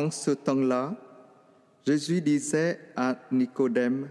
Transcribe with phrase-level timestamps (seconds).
[0.00, 0.96] En ce temps-là,
[1.86, 4.08] Jésus disait à Nicodème,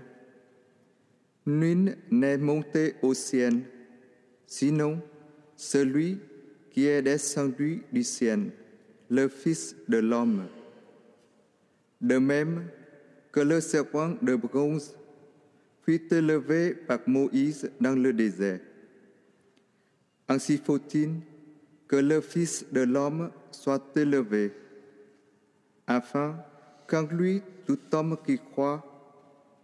[1.47, 3.61] Nul n'est monté au ciel,
[4.45, 5.01] sinon
[5.55, 6.19] celui
[6.69, 8.51] qui est descendu du ciel,
[9.09, 10.45] le Fils de l'homme.
[12.01, 12.67] De même
[13.31, 14.95] que le serpent de bronze
[15.81, 18.59] fut élevé par Moïse dans le désert.
[20.27, 21.15] Ainsi faut-il
[21.87, 24.53] que le Fils de l'homme soit élevé,
[25.89, 26.37] afin
[26.87, 28.85] qu'en lui tout homme qui croit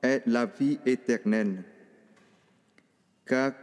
[0.02, 1.64] ait la vie éternelle.
[3.26, 3.54] Car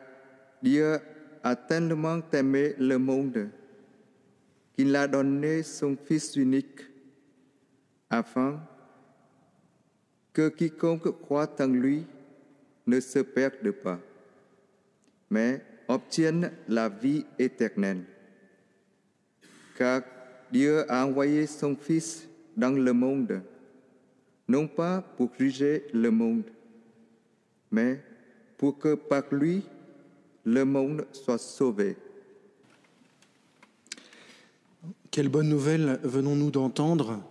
[0.62, 0.98] Dieu
[1.42, 3.50] a tellement aimé le monde
[4.74, 6.80] qu'il a donné son Fils unique,
[8.08, 8.60] afin
[10.32, 12.06] que quiconque croit en lui
[12.86, 13.98] ne se perde pas,
[15.30, 18.04] mais obtienne la vie éternelle.
[19.76, 20.02] Car
[20.50, 23.42] Dieu a envoyé son Fils dans le monde,
[24.48, 26.44] non pas pour juger le monde,
[27.70, 28.02] mais
[28.58, 29.62] pour que par lui
[30.44, 31.96] le monde soit sauvé.
[35.10, 37.22] Quelle bonne nouvelle venons-nous d'entendre,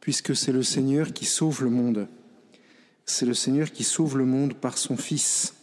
[0.00, 2.08] puisque c'est le Seigneur qui sauve le monde.
[3.04, 5.54] C'est le Seigneur qui sauve le monde par son Fils.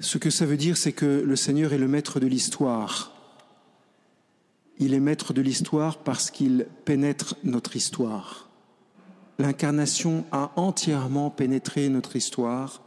[0.00, 3.15] Ce que ça veut dire, c'est que le Seigneur est le maître de l'histoire.
[4.78, 8.48] Il est maître de l'histoire parce qu'il pénètre notre histoire.
[9.38, 12.82] L'incarnation a entièrement pénétré notre histoire,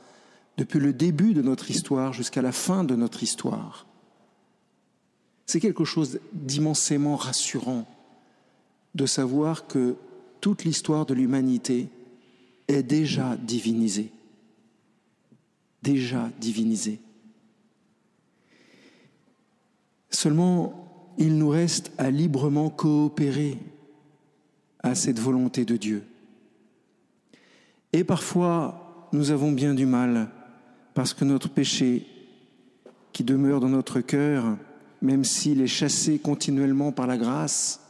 [0.57, 3.85] depuis le début de notre histoire jusqu'à la fin de notre histoire.
[5.45, 7.87] C'est quelque chose d'immensément rassurant
[8.93, 9.95] de savoir que
[10.41, 11.87] toute l'histoire de l'humanité
[12.67, 14.11] est déjà divinisée.
[15.81, 16.99] Déjà divinisée.
[20.09, 20.88] Seulement,
[21.19, 23.57] il nous reste à librement coopérer
[24.81, 26.03] à cette volonté de Dieu.
[27.91, 30.29] Et parfois, nous avons bien du mal
[30.93, 32.07] parce que notre péché
[33.11, 34.57] qui demeure dans notre cœur,
[35.01, 37.81] même s'il est chassé continuellement par la grâce,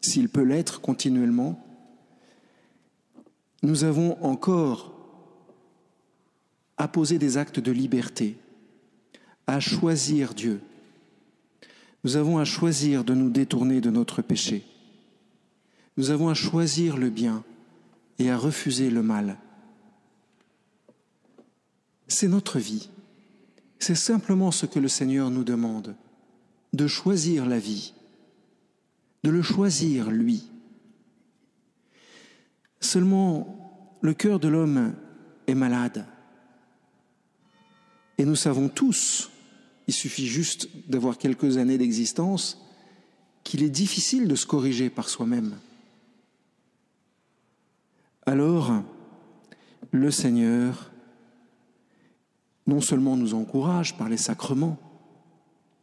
[0.00, 1.62] s'il peut l'être continuellement,
[3.62, 4.94] nous avons encore
[6.78, 8.38] à poser des actes de liberté,
[9.46, 10.62] à choisir Dieu.
[12.04, 14.64] Nous avons à choisir de nous détourner de notre péché.
[15.96, 17.44] Nous avons à choisir le bien
[18.18, 19.36] et à refuser le mal.
[22.08, 22.88] C'est notre vie.
[23.78, 25.94] C'est simplement ce que le Seigneur nous demande,
[26.72, 27.94] de choisir la vie,
[29.24, 30.50] de le choisir lui.
[32.80, 34.94] Seulement, le cœur de l'homme
[35.46, 36.06] est malade.
[38.18, 39.30] Et nous savons tous,
[39.90, 42.64] il suffit juste d'avoir quelques années d'existence,
[43.42, 45.56] qu'il est difficile de se corriger par soi-même.
[48.24, 48.84] Alors,
[49.90, 50.92] le Seigneur
[52.68, 54.78] non seulement nous encourage par les sacrements,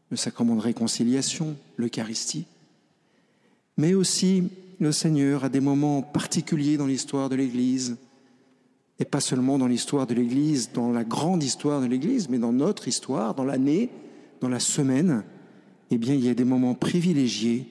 [0.09, 2.45] le sacrement de réconciliation, l'Eucharistie,
[3.75, 4.47] mais aussi
[4.79, 7.97] le Seigneur à des moments particuliers dans l'histoire de l'Église,
[8.99, 12.53] et pas seulement dans l'histoire de l'Église, dans la grande histoire de l'Église, mais dans
[12.53, 13.89] notre histoire, dans l'année,
[14.41, 15.23] dans la semaine,
[15.91, 17.67] eh bien, il y a des moments privilégiés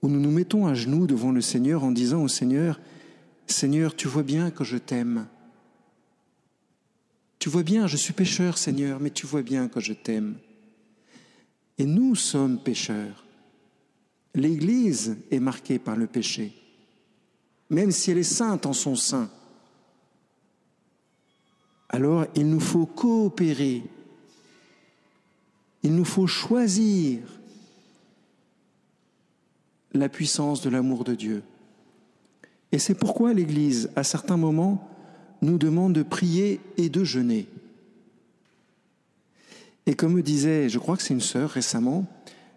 [0.00, 2.80] où nous nous mettons à genoux devant le Seigneur en disant au Seigneur,
[3.46, 5.26] Seigneur, tu vois bien que je t'aime.
[7.38, 10.36] Tu vois bien, je suis pécheur, Seigneur, mais tu vois bien que je t'aime.
[11.78, 13.24] Et nous sommes pécheurs.
[14.34, 16.52] L'Église est marquée par le péché,
[17.68, 19.28] même si elle est sainte en son sein.
[21.92, 23.82] Alors il nous faut coopérer,
[25.82, 27.20] il nous faut choisir
[29.92, 31.42] la puissance de l'amour de Dieu.
[32.72, 34.88] Et c'est pourquoi l'Église, à certains moments,
[35.42, 37.46] nous demande de prier et de jeûner.
[39.84, 42.06] Et comme me disait, je crois que c'est une sœur récemment,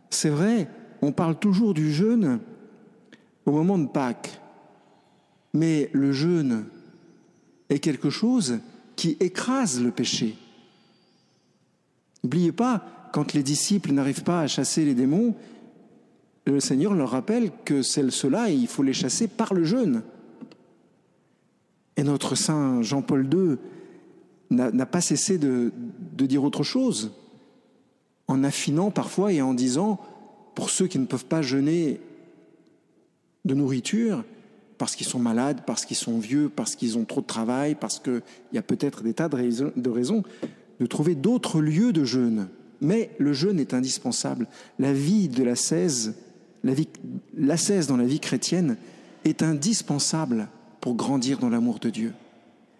[0.10, 0.70] c'est vrai,
[1.02, 2.40] on parle toujours du jeûne
[3.46, 4.40] au moment de Pâques,
[5.54, 6.66] mais le jeûne
[7.70, 8.60] est quelque chose
[8.96, 10.36] qui écrase le péché.
[12.24, 15.36] N'oubliez pas, quand les disciples n'arrivent pas à chasser les démons,
[16.46, 20.04] le Seigneur leur rappelle que ceux-là, il faut les chasser par le jeûne.
[21.98, 23.58] Et notre saint Jean-Paul II
[24.52, 25.72] n'a pas cessé de,
[26.14, 27.12] de dire autre chose,
[28.28, 30.00] en affinant parfois et en disant,
[30.56, 32.00] pour ceux qui ne peuvent pas jeûner
[33.44, 34.24] de nourriture,
[34.78, 38.00] parce qu'ils sont malades, parce qu'ils sont vieux, parce qu'ils ont trop de travail, parce
[38.00, 38.22] qu'il
[38.54, 40.24] y a peut-être des tas de raisons,
[40.80, 42.48] de trouver d'autres lieux de jeûne.
[42.82, 44.48] Mais le jeûne est indispensable.
[44.80, 46.16] La vie de la 16,
[46.64, 46.88] la vie,
[47.88, 48.78] dans la vie chrétienne
[49.24, 50.50] est indispensable
[50.82, 52.14] pour grandir dans l'amour de Dieu.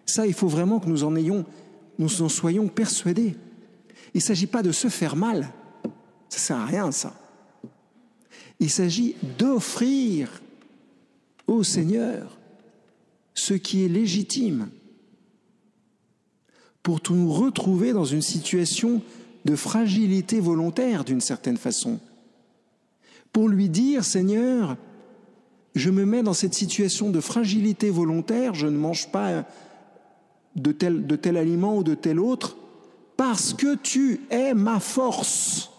[0.04, 3.36] Ça, il faut vraiment que nous en nous en soyons persuadés.
[4.14, 5.48] Il ne s'agit pas de se faire mal.
[6.28, 7.14] Ça ne sert à rien, ça.
[8.60, 10.42] Il s'agit d'offrir
[11.46, 12.36] au Seigneur
[13.34, 14.68] ce qui est légitime
[16.82, 19.02] pour nous retrouver dans une situation
[19.44, 22.00] de fragilité volontaire d'une certaine façon.
[23.32, 24.76] Pour lui dire, Seigneur,
[25.74, 29.44] je me mets dans cette situation de fragilité volontaire, je ne mange pas
[30.54, 32.56] de tel, de tel aliment ou de tel autre,
[33.16, 35.70] parce que tu es ma force.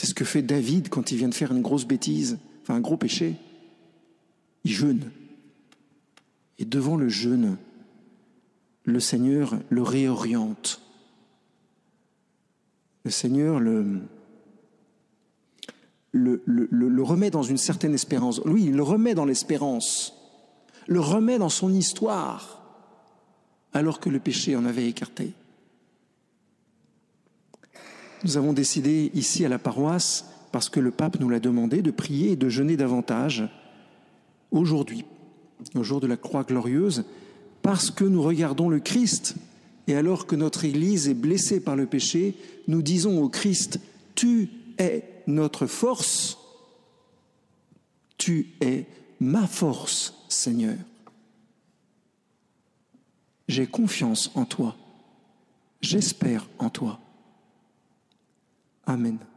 [0.00, 2.80] C'est ce que fait David quand il vient de faire une grosse bêtise, enfin un
[2.80, 3.36] gros péché.
[4.64, 5.10] Il jeûne.
[6.58, 7.58] Et devant le jeûne,
[8.84, 10.80] le Seigneur le réoriente.
[13.04, 14.00] Le Seigneur le,
[16.12, 18.42] le, le, remet dans une certaine espérance.
[18.46, 20.14] Lui, il le remet dans l'espérance,
[20.86, 22.62] le remet dans son histoire,
[23.74, 25.34] alors que le péché en avait écarté.
[28.24, 31.90] Nous avons décidé ici à la paroisse, parce que le pape nous l'a demandé, de
[31.90, 33.48] prier et de jeûner davantage
[34.50, 35.04] aujourd'hui,
[35.74, 37.04] au jour de la croix glorieuse,
[37.62, 39.36] parce que nous regardons le Christ.
[39.86, 42.34] Et alors que notre Église est blessée par le péché,
[42.68, 43.80] nous disons au Christ,
[44.14, 46.38] tu es notre force,
[48.18, 48.86] tu es
[49.18, 50.76] ma force, Seigneur.
[53.48, 54.76] J'ai confiance en toi,
[55.80, 57.00] j'espère en toi.
[58.90, 59.29] Amen.